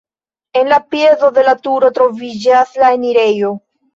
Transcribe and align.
En 0.61 0.69
la 0.71 0.79
piedo 0.93 1.29
de 1.35 1.43
la 1.49 1.53
turo 1.67 1.93
troviĝas 1.99 2.75
la 2.85 2.91
enirejo. 2.99 3.55